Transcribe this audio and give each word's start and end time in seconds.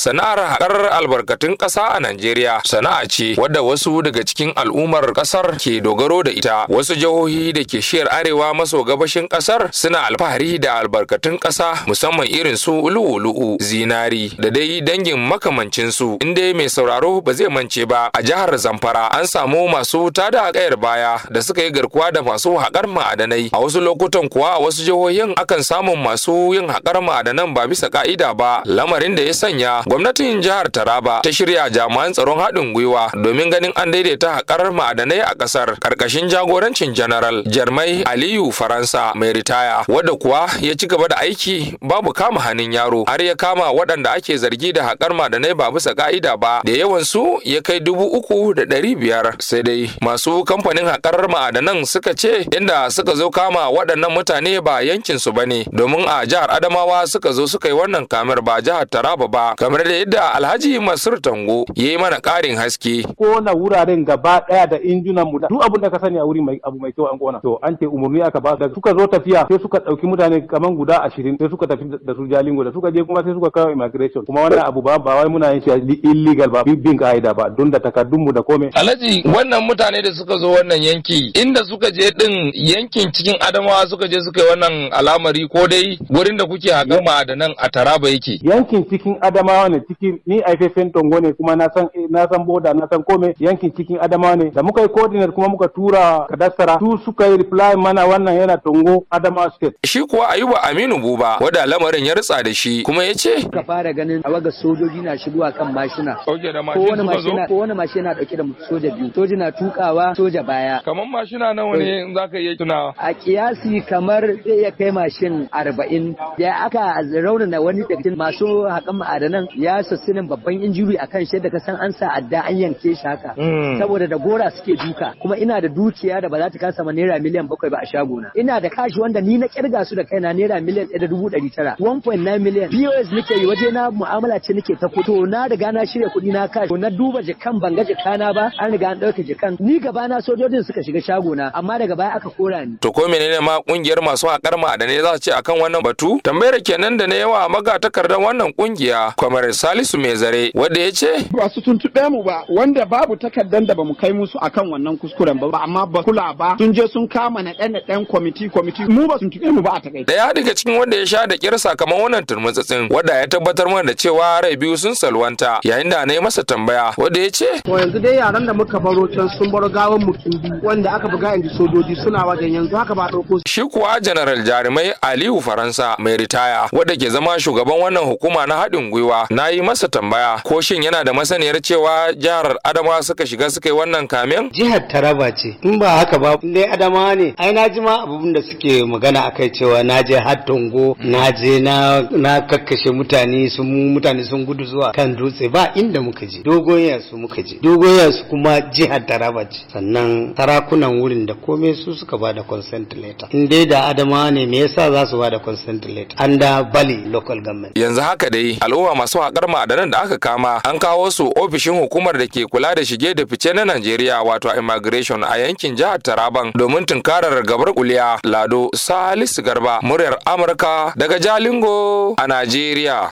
sana'ar 0.00 0.38
haƙar 0.56 0.88
albarkatun 0.96 1.56
ƙasa 1.60 1.92
a 1.92 2.00
Najeriya 2.00 2.60
sana'a 2.64 3.04
ce 3.06 3.36
wadda 3.36 3.60
wasu 3.62 4.00
daga 4.02 4.24
cikin 4.24 4.52
al'ummar 4.56 5.12
ƙasar 5.12 5.60
ke 5.60 5.76
dogaro 5.84 6.22
da 6.24 6.30
ita. 6.32 6.64
Wasu 6.72 6.96
jihohi 6.96 7.52
da 7.52 7.60
ke 7.68 7.84
shiyar 7.84 8.08
arewa 8.08 8.54
maso 8.56 8.80
gabashin 8.82 9.28
ƙasar 9.28 9.68
suna 9.76 10.08
alfahari 10.08 10.56
da 10.58 10.80
albarkatun 10.80 11.36
ƙasa 11.38 11.84
musamman 11.86 12.24
irin 12.32 12.56
su 12.56 12.72
lu'u-lu'u, 12.72 13.60
zinari 13.60 14.32
da 14.40 14.48
dai 14.48 14.80
dangin 14.80 15.20
makamancin 15.20 15.92
su. 15.92 16.16
Inda 16.24 16.48
mai 16.56 16.68
sauraro 16.72 17.20
ba 17.20 17.34
zai 17.36 17.48
mance 17.52 17.84
ba 17.84 18.08
a 18.16 18.22
jihar 18.24 18.56
Zamfara 18.56 19.12
an 19.12 19.26
samu 19.28 19.68
masu 19.68 20.08
tada 20.10 20.48
kayar 20.52 20.80
baya 20.80 21.18
da 21.30 21.40
suka 21.44 21.60
yi 21.62 21.70
garkuwa 21.76 22.08
da 22.12 22.22
masu 22.24 22.56
haƙar 22.56 22.88
ma'adanai. 22.88 23.50
A 23.52 23.60
wasu 23.60 23.80
lokutan 23.84 24.28
kuwa 24.32 24.56
a 24.56 24.60
wasu 24.64 24.80
jihohin 24.80 25.34
akan 25.36 25.60
samun 25.62 26.00
masu 26.00 26.54
yin 26.56 26.68
haƙar 26.72 27.04
ma'adanan 27.04 27.52
ba 27.52 27.68
bisa 27.68 27.90
ka'ida 27.92 28.32
ba, 28.32 28.62
lamarin 28.64 29.12
da 29.14 29.22
ya 29.28 29.32
sanya 29.36 29.82
gwamnatin 29.90 30.38
jihar 30.40 30.70
Taraba 30.70 31.18
ta 31.18 31.32
shirya 31.34 31.66
jami'an 31.66 32.12
tsaron 32.14 32.38
haɗin 32.38 32.70
gwiwa 32.72 33.10
domin 33.10 33.50
ganin 33.50 33.72
an 33.74 33.90
daidaita 33.90 34.38
haƙar 34.38 34.70
ma'adanai 34.70 35.18
a 35.18 35.34
ƙasar 35.34 35.74
ƙarƙashin 35.82 36.30
jagorancin 36.30 36.94
General 36.94 37.42
Jarmai 37.42 38.04
Aliyu 38.06 38.52
Faransa 38.54 39.10
mai 39.18 39.32
ritaya, 39.34 39.82
wadda 39.90 40.14
kuwa 40.14 40.46
ya 40.62 40.74
ci 40.78 40.86
gaba 40.86 41.08
da 41.08 41.16
aiki 41.18 41.74
babu 41.82 42.12
kama 42.14 42.38
hannun 42.40 42.70
yaro 42.72 43.02
har 43.08 43.18
ya 43.22 43.34
kama 43.34 43.66
waɗanda 43.74 44.14
ake 44.14 44.38
zargi 44.38 44.70
da 44.72 44.94
haƙar 44.94 45.10
ma'adanai 45.10 45.56
ba 45.58 45.72
bisa 45.74 45.90
ka'ida 45.94 46.36
ba 46.38 46.62
da 46.64 46.70
yawan 46.72 47.02
su 47.04 47.40
ya 47.42 47.58
kai 47.60 47.80
dubu 47.82 48.06
uku 48.14 48.54
da 48.54 48.62
ɗari 48.70 48.94
biyar. 48.94 49.42
Sai 49.42 49.62
dai 49.66 49.90
masu 50.00 50.44
kamfanin 50.46 50.86
haƙar 50.86 51.26
ma'adanan 51.26 51.82
suka 51.84 52.14
ce 52.14 52.46
inda 52.54 52.86
suka 52.94 53.16
zo 53.18 53.26
kama 53.30 53.66
waɗannan 53.74 54.14
mutane 54.14 54.62
ba 54.62 54.82
yankin 54.86 55.18
su 55.18 55.32
ba 55.32 55.42
ne 55.46 55.64
domin 55.74 56.06
a 56.06 56.22
jihar 56.26 56.46
Adamawa 56.46 57.08
suka 57.10 57.32
zo 57.34 57.46
suka 57.50 57.66
yi 57.68 57.74
wannan 57.74 58.06
kamar 58.06 58.38
ba 58.40 58.62
jihar 58.62 58.86
Taraba 58.86 59.26
ba 59.26 59.54
kamar 59.58 59.79
da 59.84 59.92
yadda 59.92 60.34
Alhaji 60.34 60.78
Masur 60.78 61.20
Tango 61.20 61.64
ya 61.74 61.90
yi 61.90 61.98
mana 61.98 62.16
ƙarin 62.20 62.56
haske. 62.56 63.02
Kona 63.16 63.52
wuraren 63.54 64.04
gaba 64.04 64.40
ɗaya 64.48 64.66
da 64.70 64.76
injunan 64.78 65.24
mu 65.26 65.38
duk 65.38 65.62
abin 65.62 65.80
da 65.82 65.90
ka 65.90 65.98
sani 66.00 66.18
a 66.18 66.24
wuri 66.24 66.40
mai 66.40 66.60
abu 66.64 66.78
mai 66.78 66.92
kyau 66.92 67.08
an 67.12 67.18
kona. 67.18 67.40
To 67.40 67.58
an 67.62 67.76
ce 67.80 67.86
umarni 67.86 68.22
aka 68.22 68.40
ba 68.40 68.56
da 68.56 68.68
suka 68.74 68.90
zo 68.98 69.06
tafiya 69.06 69.46
sai 69.48 69.58
suka 69.62 69.78
ɗauki 69.78 70.06
mutane 70.06 70.46
kaman 70.46 70.76
guda 70.76 71.02
ashirin 71.02 71.36
sai 71.38 71.48
suka 71.48 71.66
tafi 71.66 71.84
da 72.04 72.14
su 72.14 72.26
Jalingo 72.28 72.64
da 72.64 72.72
suka 72.72 72.90
je 72.92 73.02
kuma 73.04 73.22
sai 73.24 73.32
suka 73.32 73.50
kawo 73.50 73.70
immigration 73.72 74.24
kuma 74.24 74.40
wannan 74.42 74.64
abu 74.66 74.82
ba 74.82 74.98
ba 74.98 75.14
wai 75.16 75.28
muna 75.28 75.52
yin 75.52 75.62
shi 75.62 75.98
illegal 76.04 76.48
ba 76.50 76.64
bin 76.64 76.98
ka'ida 76.98 77.34
ba 77.34 77.48
don 77.50 77.70
da 77.70 77.78
takardun 77.80 78.20
mu 78.24 78.32
da 78.32 78.42
komai. 78.42 78.70
Alhaji 78.74 79.22
wannan 79.24 79.62
mutane 79.66 80.02
da 80.02 80.12
suka 80.12 80.38
zo 80.38 80.50
wannan 80.52 80.82
yanki 80.82 81.32
inda 81.34 81.64
suka 81.64 81.90
je 81.90 82.10
din 82.18 82.50
yankin 82.54 83.12
cikin 83.12 83.36
Adamawa 83.40 83.86
suka 83.88 84.08
je 84.08 84.20
suka 84.20 84.40
yi 84.42 84.46
wannan 84.50 84.92
al'amari 84.92 85.48
ko 85.48 85.66
dai 85.66 85.96
wurin 86.10 86.36
da 86.36 86.44
kuke 86.44 86.68
haƙar 86.70 87.02
ma'adanan 87.02 87.54
a 87.58 87.68
Taraba 87.70 88.08
yake. 88.10 88.40
Yankin 88.42 88.84
cikin 88.90 89.16
Adamawa 89.20 89.69
ne 89.70 89.80
cikin 89.88 90.18
ni 90.26 90.42
aifafen 90.42 90.90
tongo 90.92 91.20
ne 91.20 91.32
kuma 91.32 91.56
na 91.56 91.68
san 91.74 91.88
na 92.10 92.26
san 92.28 92.44
boda 92.44 92.74
na 92.74 92.86
san 92.90 93.02
kome 93.02 93.34
yankin 93.38 93.72
cikin 93.76 93.98
Adamawa 94.00 94.36
ne 94.36 94.50
da 94.50 94.62
muka 94.62 94.82
yi 94.82 94.88
coordinate 94.88 95.32
kuma 95.34 95.48
muka 95.48 95.68
tura 95.68 96.26
kadastara 96.28 96.78
su 96.78 96.98
suka 97.04 97.26
yi 97.26 97.36
reply 97.36 97.74
mana 97.76 98.06
wannan 98.06 98.34
yana 98.36 98.56
tongo 98.56 99.04
Adamawa 99.10 99.50
state. 99.50 99.74
Shi 99.86 100.00
kuwa 100.04 100.28
Ayuba 100.30 100.62
Aminu 100.62 100.98
Buba 100.98 101.36
wanda 101.40 101.66
lamarin 101.66 102.06
ya 102.06 102.14
ritsa 102.14 102.42
da 102.42 102.54
shi 102.54 102.82
kuma 102.82 103.04
ya 103.04 103.14
ce. 103.14 103.48
Ka 103.50 103.62
fara 103.62 103.92
ganin 103.92 104.22
tawagar 104.22 104.52
sojoji 104.52 105.00
na 105.02 105.18
shigowa 105.18 105.52
kan 105.52 105.72
mashina. 105.72 106.14
Ko 106.24 106.32
wani 106.32 107.02
mashina 107.02 107.46
ko 107.48 107.56
wani 107.56 107.74
mashina 107.74 108.14
ɗauke 108.14 108.36
da 108.36 108.44
soja 108.68 108.90
biyu. 108.90 109.10
Soja 109.14 109.36
na 109.36 109.50
tukawa 109.52 110.14
soja 110.16 110.42
baya. 110.42 110.80
Kamar 110.84 111.06
mashina 111.06 111.54
nawa 111.54 111.76
ne 111.76 112.02
in 112.02 112.14
za 112.14 112.28
ka 112.28 112.38
iya 112.38 112.56
tunawa. 112.56 112.94
A 112.98 113.14
kiyasi 113.14 113.80
kamar 113.88 114.22
zai 114.44 114.58
iya 114.60 114.70
kai 114.70 114.90
mashin 114.90 115.48
arba'in 115.52 116.14
da 116.38 116.64
aka 116.66 117.02
raunana 117.22 117.60
wani 117.60 117.84
daga 117.88 118.16
masu 118.16 118.66
haƙan 118.68 118.96
ma'adanan 118.98 119.46
ya 119.60 119.82
sassinin 119.82 120.26
babban 120.28 120.62
injuri 120.62 120.96
a 120.98 121.06
kan 121.06 121.24
shi 121.26 121.38
da 121.40 121.50
ka 121.50 121.58
san 121.60 121.76
an 121.76 121.92
sa 121.92 122.08
adda 122.16 122.40
an 122.48 122.56
yanke 122.56 122.94
shi 122.96 123.04
haka. 123.06 123.34
Saboda 123.78 124.06
da 124.08 124.16
gora 124.16 124.50
suke 124.50 124.76
duka 124.76 125.14
kuma 125.20 125.36
ina 125.36 125.60
da 125.60 125.68
dukiya 125.68 126.20
da 126.22 126.28
ba 126.28 126.38
za 126.38 126.50
ta 126.50 126.58
kasa 126.58 126.84
ma 126.84 126.92
naira 126.92 127.18
miliyan 127.20 127.48
bakwai 127.48 127.70
ba 127.70 127.78
a 127.82 127.86
shagona. 127.86 128.30
Ina 128.34 128.60
da 128.60 128.68
kashi 128.68 129.00
wanda 129.00 129.20
ni 129.20 129.36
na 129.38 129.46
ƙirga 129.46 129.84
su 129.84 129.94
da 129.94 130.04
kaina 130.04 130.32
naira 130.32 130.60
miliyan 130.60 130.86
ɗaya 130.88 131.00
da 131.00 131.06
dubu 131.06 131.28
ɗari 131.30 131.50
tara. 131.54 131.76
1.9 131.78 132.38
miliyan. 132.38 132.70
POS 132.70 133.12
nake 133.12 133.34
yi 133.40 133.46
waje 133.46 133.70
na 133.72 133.90
mu'amala 133.90 134.40
ce 134.40 134.52
nake 134.54 134.76
ta 134.80 134.88
fito 134.88 135.26
na 135.26 135.46
riga 135.46 135.72
na 135.72 135.84
shirya 135.86 136.08
kuɗi 136.08 136.32
na 136.32 136.48
kashi. 136.48 136.72
Na 136.80 136.90
duba 136.90 137.22
jikan 137.22 137.60
ban 137.60 137.74
ga 137.74 137.84
jikana 137.84 138.32
ba 138.34 138.50
an 138.58 138.70
riga 138.72 138.88
an 138.88 138.98
ɗauka 139.00 139.22
jikan. 139.26 139.56
Ni 139.60 139.78
gaba 139.80 140.08
na 140.08 140.20
sojojin 140.20 140.62
suka 140.64 140.82
shiga 140.82 141.00
shagona 141.02 141.50
amma 141.54 141.78
daga 141.78 141.96
baya 141.96 142.14
aka 142.16 142.30
kora 142.30 142.64
ni. 142.66 142.76
To 142.80 142.92
ko 142.92 143.08
menene 143.08 143.40
ma 143.44 143.60
ƙungiyar 143.60 144.00
masu 144.02 144.26
haƙar 144.26 144.56
ma'adanai 144.56 145.02
za 145.02 145.12
su 145.14 145.18
ce 145.20 145.30
akan 145.32 145.60
wannan 145.60 145.82
batu? 145.82 146.20
Tambayar 146.22 146.60
kenan 146.64 146.96
da 146.96 147.06
na 147.06 147.14
yawa 147.14 147.48
magatakardar 147.48 148.18
wannan 148.18 148.52
ƙungiya, 148.56 149.14
Kwamar 149.16 149.49
Salisu 149.52 149.98
Mai 149.98 150.16
Zare, 150.16 150.50
wanda 150.54 150.80
ya 150.80 150.90
ce 150.92 151.06
ba 151.32 151.48
su 151.50 151.60
tuntuɓe 151.60 152.10
mu 152.10 152.22
ba 152.22 152.44
wanda 152.48 152.84
babu 152.86 153.16
takardar 153.16 153.64
da 153.66 153.74
ba 153.74 153.84
mu 153.84 153.94
kai 153.94 154.12
musu 154.12 154.38
akan 154.40 154.70
wannan 154.72 154.98
kuskuren 154.98 155.38
ba 155.38 155.60
amma 155.62 155.86
ba 155.86 156.02
kula 156.02 156.34
ba. 156.36 156.56
Sun 156.58 156.72
je 156.72 156.86
sun 156.88 157.08
kama 157.08 157.42
na 157.42 157.52
ɗan 157.52 157.80
ɗan 157.88 158.06
kwamiti 158.06 158.48
kwamiti. 158.48 158.82
Mu 158.88 159.06
ba 159.06 159.18
su 159.18 159.26
tuntuɓe 159.28 159.50
mu 159.52 159.62
ba 159.62 159.70
a 159.76 159.80
taƙaice. 159.80 160.06
Daya 160.06 160.32
daga 160.34 160.54
cikin 160.54 160.78
wanda 160.78 160.96
ya 160.96 161.04
sha 161.06 161.26
da 161.26 161.36
kyar 161.36 161.58
sakamakon 161.58 162.02
wannan 162.02 162.24
turmutsatsin 162.26 162.88
wanda 162.90 163.14
ya 163.14 163.26
tabbatar 163.26 163.68
mana 163.68 163.82
da 163.88 163.94
cewa 163.94 164.40
rai 164.42 164.56
biyu 164.56 164.76
sun 164.76 164.94
salwanta 164.94 165.60
yayin 165.64 165.90
da 165.90 166.04
na 166.06 166.12
yi 166.14 166.20
masa 166.20 166.42
tambaya 166.44 166.92
wanda 166.96 167.20
ya 167.20 167.30
ce 167.30 167.46
To 167.64 167.78
yanzu 167.78 167.98
dai 168.02 168.16
yaran 168.16 168.46
da 168.46 168.52
muka 168.54 168.78
baro 168.80 169.06
can 169.08 169.28
sun 169.38 169.50
baro 169.50 169.68
gawan 169.68 170.00
biyu 170.04 170.60
wanda 170.62 170.92
aka 170.94 171.08
buga 171.08 171.36
inji 171.36 171.48
sojoji 171.56 171.96
suna 172.04 172.24
wajen 172.26 172.54
yanzu 172.54 172.76
haka 172.76 172.94
ba 172.94 173.08
ɗauko 173.10 173.40
shi 173.48 173.62
kuwa 173.62 174.00
Janaral 174.00 174.42
Jarumai 174.44 174.92
Aliyu 175.02 175.40
Faransa 175.40 175.96
mai 175.98 176.16
ritaya 176.16 176.68
wanda 176.72 176.96
ke 176.96 177.10
zama 177.10 177.38
shugaban 177.40 177.80
wannan 177.80 178.04
hukuma 178.04 178.46
na 178.46 178.54
haɗin 178.56 178.90
gwiwa 178.90 179.26
na 179.40 179.48
yi 179.48 179.62
masa 179.62 179.88
tambaya 179.88 180.38
ko 180.44 180.60
shin 180.60 180.82
yana 180.82 181.04
da 181.04 181.12
masaniyar 181.12 181.60
cewa 181.62 182.12
jihar 182.12 182.58
Adamawa 182.64 183.02
suka 183.02 183.26
shiga 183.26 183.50
suka 183.50 183.68
yi 183.68 183.74
wannan 183.74 184.06
kamen? 184.06 184.50
jihar 184.52 184.88
Taraba 184.88 185.32
ce. 185.32 185.56
In 185.62 185.78
ba 185.78 185.88
haka 185.98 186.18
ba 186.18 186.36
dai 186.42 186.64
Adamawa 186.68 187.14
ne. 187.16 187.34
Ai 187.38 187.52
na 187.52 187.68
ji 187.68 187.80
ma 187.80 188.02
abin 188.04 188.34
da 188.34 188.42
suke 188.42 188.84
magana 188.84 189.24
akai 189.24 189.50
cewa 189.50 189.82
na 189.82 190.02
je 190.02 190.12
har 190.14 190.44
Tongo 190.44 190.94
na 191.00 191.30
je 191.32 191.58
na 191.60 192.02
na 192.10 192.40
kakkashe 192.42 192.90
mutane 192.92 193.48
sun 193.48 193.94
mutane 193.94 194.24
sun 194.24 194.44
gudu 194.44 194.64
zuwa 194.64 194.92
kan 194.92 195.16
dutse. 195.16 195.48
Ba 195.48 195.72
inda 195.74 196.00
muka 196.02 196.26
je. 196.26 196.42
Dogon 196.42 196.78
yasu 196.80 197.16
muka 197.16 197.42
je. 197.42 197.56
Dogon 197.62 197.96
yasu 197.96 198.24
kuma 198.28 198.60
jihar 198.60 199.06
Taraba 199.06 199.44
ce. 199.48 199.64
Sannan 199.72 200.34
sarakunan 200.36 201.00
wurin 201.00 201.24
da 201.26 201.34
komai 201.34 201.74
su 201.74 201.94
suka 201.94 202.18
ba 202.18 202.32
da 202.34 202.42
consent 202.42 202.92
letter. 202.94 203.28
In 203.32 203.48
dai 203.48 203.64
da 203.64 203.88
Adamawa 203.88 204.30
ne 204.30 204.44
me 204.46 204.58
yasa 204.60 204.90
za 204.92 205.06
su 205.06 205.16
ba 205.16 205.30
da 205.30 205.38
consent 205.38 205.86
letter? 205.86 206.16
Under 206.18 206.64
Bali 206.70 207.04
local 207.08 207.40
government. 207.40 207.72
Yanzu 207.78 208.00
haka 208.02 208.28
dai 208.28 208.58
al'umma 208.60 208.94
masu 208.94 209.29
haƙar 209.30 209.48
ma'adanan 209.48 209.90
da 209.90 210.02
aka 210.02 210.18
kama 210.18 210.60
an 210.64 210.78
kawo 210.78 211.10
su 211.10 211.30
ofishin 211.36 211.78
hukumar 211.78 212.18
da 212.18 212.26
ke 212.26 212.46
kula 212.50 212.74
da 212.74 212.82
shige 212.84 213.14
da 213.14 213.24
fice 213.26 213.52
na 213.54 213.64
Najeriya 213.64 214.22
wato 214.26 214.50
immigration 214.58 215.22
a 215.24 215.38
yankin 215.38 215.76
jihar 215.76 215.98
Taraban 216.02 216.52
domin 216.52 216.84
tunkarar 216.86 217.42
gabar 217.46 217.72
kuliya 217.74 218.18
Lado 218.24 218.70
Salisu 218.74 219.42
Garba 219.42 219.78
muryar 219.82 220.18
Amurka 220.26 220.92
daga 220.96 221.18
Jalingo 221.20 222.14
a 222.18 222.26
Najeriya. 222.26 223.08